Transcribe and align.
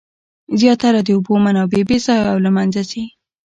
زیاتره 0.59 0.99
د 1.03 1.09
اوبو 1.15 1.33
منابع 1.45 1.81
بې 1.89 1.97
ځایه 2.05 2.25
له 2.45 2.49
منځه 2.55 2.81
ځي. 2.89 3.03